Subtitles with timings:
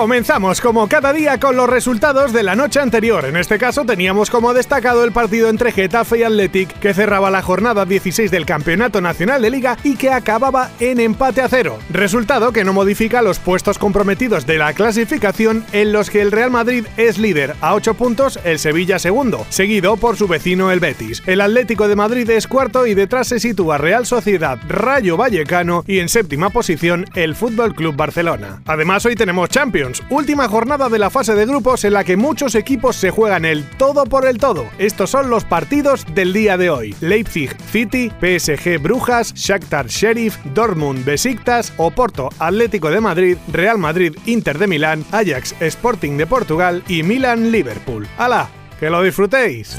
[0.00, 3.26] Comenzamos como cada día con los resultados de la noche anterior.
[3.26, 7.42] En este caso teníamos como destacado el partido entre Getafe y Athletic que cerraba la
[7.42, 11.78] jornada 16 del Campeonato Nacional de Liga y que acababa en empate a cero.
[11.90, 16.50] Resultado que no modifica los puestos comprometidos de la clasificación en los que el Real
[16.50, 21.22] Madrid es líder a 8 puntos, el Sevilla segundo, seguido por su vecino el Betis.
[21.26, 25.98] El Atlético de Madrid es cuarto y detrás se sitúa Real Sociedad, Rayo Vallecano y
[25.98, 28.62] en séptima posición el Fútbol Club Barcelona.
[28.64, 32.54] Además hoy tenemos Champions última jornada de la fase de grupos en la que muchos
[32.54, 34.66] equipos se juegan el todo por el todo.
[34.78, 36.94] Estos son los partidos del día de hoy.
[37.00, 44.58] Leipzig City, PSG Brujas, Shakhtar Sheriff, Dortmund Besiktas, Oporto Atlético de Madrid, Real Madrid Inter
[44.58, 48.06] de Milán, Ajax Sporting de Portugal y Milan Liverpool.
[48.18, 48.48] ¡Hala!
[48.78, 49.76] ¡Que lo disfrutéis!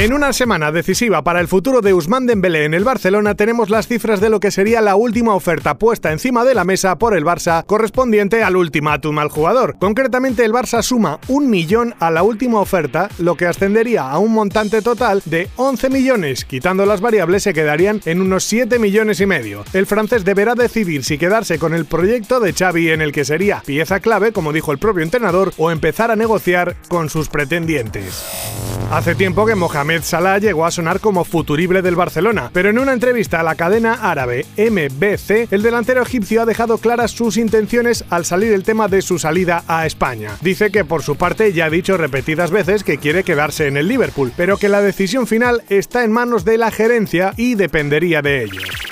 [0.00, 3.86] En una semana decisiva para el futuro de Usman Dembélé en el Barcelona tenemos las
[3.86, 7.22] cifras de lo que sería la última oferta puesta encima de la mesa por el
[7.22, 9.76] Barça correspondiente al ultimátum al jugador.
[9.78, 14.32] Concretamente el Barça suma un millón a la última oferta, lo que ascendería a un
[14.32, 16.46] montante total de 11 millones.
[16.46, 19.66] Quitando las variables se quedarían en unos 7 millones y medio.
[19.74, 23.62] El francés deberá decidir si quedarse con el proyecto de Xavi en el que sería
[23.66, 28.69] pieza clave, como dijo el propio entrenador, o empezar a negociar con sus pretendientes.
[28.90, 32.92] Hace tiempo que Mohamed Salah llegó a sonar como futurible del Barcelona, pero en una
[32.92, 38.24] entrevista a la cadena árabe MBC, el delantero egipcio ha dejado claras sus intenciones al
[38.24, 40.32] salir el tema de su salida a España.
[40.40, 43.86] Dice que por su parte ya ha dicho repetidas veces que quiere quedarse en el
[43.86, 48.42] Liverpool, pero que la decisión final está en manos de la gerencia y dependería de
[48.42, 48.89] ellos.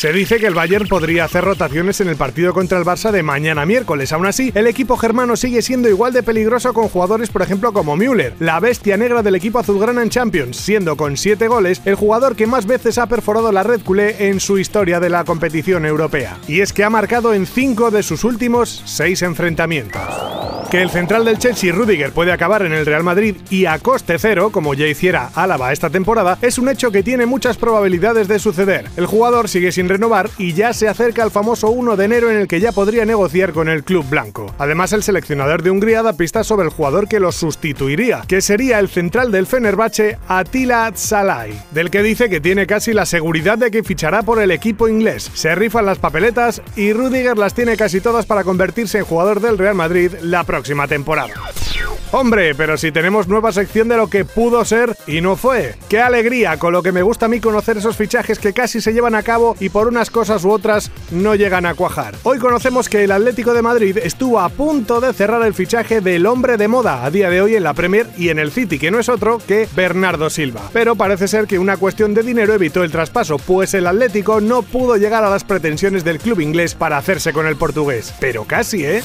[0.00, 3.22] Se dice que el Bayern podría hacer rotaciones en el partido contra el Barça de
[3.22, 4.14] mañana miércoles.
[4.14, 7.96] Aún así, el equipo germano sigue siendo igual de peligroso con jugadores, por ejemplo, como
[7.96, 12.34] Müller, la bestia negra del equipo azulgrana en Champions, siendo con 7 goles el jugador
[12.34, 16.38] que más veces ha perforado la red culé en su historia de la competición europea.
[16.48, 20.39] Y es que ha marcado en 5 de sus últimos 6 enfrentamientos.
[20.70, 24.20] Que el central del Chelsea, Rudiger, puede acabar en el Real Madrid y a coste
[24.20, 28.38] cero, como ya hiciera Álava esta temporada, es un hecho que tiene muchas probabilidades de
[28.38, 28.88] suceder.
[28.96, 32.36] El jugador sigue sin renovar y ya se acerca al famoso 1 de enero en
[32.36, 34.54] el que ya podría negociar con el club blanco.
[34.58, 38.78] Además, el seleccionador de Hungría da pistas sobre el jugador que lo sustituiría, que sería
[38.78, 43.72] el central del Fenerbahce, Attila Salai, del que dice que tiene casi la seguridad de
[43.72, 45.32] que fichará por el equipo inglés.
[45.34, 49.58] Se rifan las papeletas y Rudiger las tiene casi todas para convertirse en jugador del
[49.58, 51.69] Real Madrid la próxima próxima temporada.
[52.12, 55.76] Hombre, pero si tenemos nueva sección de lo que pudo ser y no fue.
[55.88, 58.92] Qué alegría, con lo que me gusta a mí conocer esos fichajes que casi se
[58.92, 62.16] llevan a cabo y por unas cosas u otras no llegan a cuajar.
[62.24, 66.26] Hoy conocemos que el Atlético de Madrid estuvo a punto de cerrar el fichaje del
[66.26, 68.90] hombre de moda a día de hoy en la Premier y en el City, que
[68.90, 70.62] no es otro que Bernardo Silva.
[70.72, 74.62] Pero parece ser que una cuestión de dinero evitó el traspaso, pues el Atlético no
[74.62, 78.12] pudo llegar a las pretensiones del club inglés para hacerse con el portugués.
[78.18, 79.02] Pero casi, ¿eh?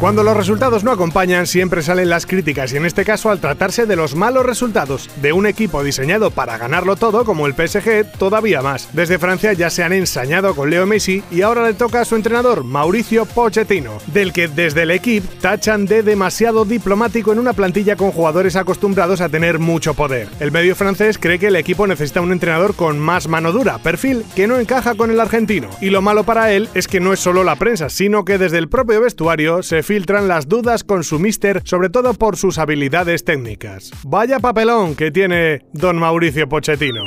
[0.00, 3.86] Cuando los resultados no acompañan, siempre salen las críticas y en este caso al tratarse
[3.86, 8.62] de los malos resultados de un equipo diseñado para ganarlo todo como el PSG, todavía
[8.62, 8.88] más.
[8.92, 12.16] Desde Francia ya se han ensañado con Leo Messi y ahora le toca a su
[12.16, 17.96] entrenador Mauricio Pochettino, del que desde el equipo tachan de demasiado diplomático en una plantilla
[17.96, 20.28] con jugadores acostumbrados a tener mucho poder.
[20.40, 24.24] El medio francés cree que el equipo necesita un entrenador con más mano dura, perfil
[24.34, 25.68] que no encaja con el argentino.
[25.80, 28.58] Y lo malo para él es que no es solo la prensa, sino que desde
[28.58, 33.24] el propio vestuario se filtran las dudas con su mister, sobre todo por sus habilidades
[33.24, 33.90] técnicas.
[34.04, 37.02] Vaya papelón que tiene don Mauricio Pochettino.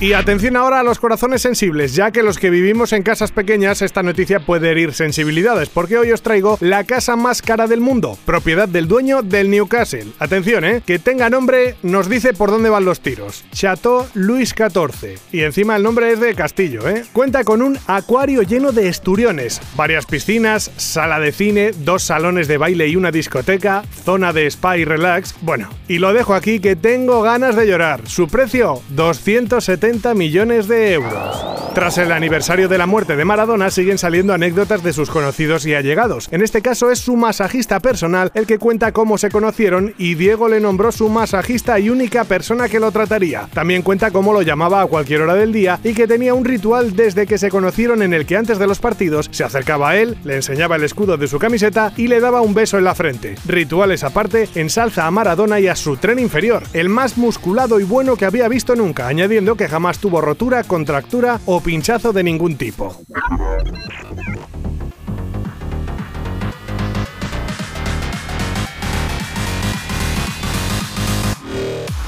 [0.00, 3.82] Y atención ahora a los corazones sensibles, ya que los que vivimos en casas pequeñas
[3.82, 8.16] esta noticia puede herir sensibilidades, porque hoy os traigo la casa más cara del mundo,
[8.24, 10.06] propiedad del dueño del Newcastle.
[10.20, 10.82] Atención, ¿eh?
[10.86, 13.44] Que tenga nombre nos dice por dónde van los tiros.
[13.50, 15.18] Chateau Luis XIV.
[15.32, 17.02] Y encima el nombre es de castillo, ¿eh?
[17.12, 22.56] Cuenta con un acuario lleno de esturiones, varias piscinas, sala de cine, dos salones de
[22.56, 25.34] baile y una discoteca, zona de spa y relax.
[25.40, 28.02] Bueno, y lo dejo aquí que tengo ganas de llorar.
[28.06, 31.44] Su precio, 270 millones de euros.
[31.74, 35.74] Tras el aniversario de la muerte de Maradona siguen saliendo anécdotas de sus conocidos y
[35.74, 36.28] allegados.
[36.32, 40.48] En este caso es su masajista personal el que cuenta cómo se conocieron y Diego
[40.48, 43.48] le nombró su masajista y única persona que lo trataría.
[43.54, 46.96] También cuenta cómo lo llamaba a cualquier hora del día y que tenía un ritual
[46.96, 50.18] desde que se conocieron en el que antes de los partidos se acercaba a él,
[50.24, 53.36] le enseñaba el escudo de su camiseta y le daba un beso en la frente.
[53.46, 58.16] Rituales aparte, ensalza a Maradona y a su tren inferior, el más musculado y bueno
[58.16, 62.96] que había visto nunca, añadiendo que jamás tuvo rotura, contractura o pinchazo de ningún tipo.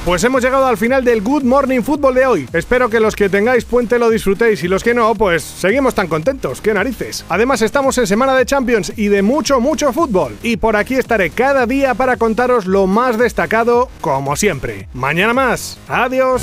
[0.05, 2.49] Pues hemos llegado al final del Good Morning Football de hoy.
[2.53, 6.09] Espero que los que tengáis puente lo disfrutéis y los que no, pues seguimos tan
[6.09, 7.25] contentos, qué narices.
[7.29, 10.37] Además estamos en semana de Champions y de mucho, mucho fútbol.
[10.43, 14.89] Y por aquí estaré cada día para contaros lo más destacado, como siempre.
[14.93, 15.79] Mañana más.
[15.87, 16.43] Adiós.